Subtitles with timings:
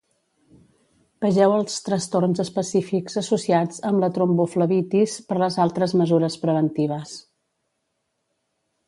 [1.25, 7.15] Vegeu els trastorns específics associats amb la tromboflebitis per les altres mesures preventives.